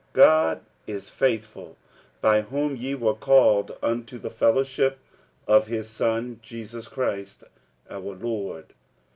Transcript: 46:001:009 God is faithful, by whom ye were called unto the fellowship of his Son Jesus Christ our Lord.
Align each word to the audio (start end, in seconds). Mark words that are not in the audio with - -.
46:001:009 0.13 0.13
God 0.13 0.65
is 0.87 1.09
faithful, 1.11 1.77
by 2.21 2.41
whom 2.41 2.75
ye 2.75 2.95
were 2.95 3.13
called 3.13 3.77
unto 3.83 4.17
the 4.17 4.31
fellowship 4.31 4.97
of 5.47 5.67
his 5.67 5.91
Son 5.91 6.39
Jesus 6.41 6.87
Christ 6.87 7.43
our 7.87 7.99
Lord. 8.15 8.73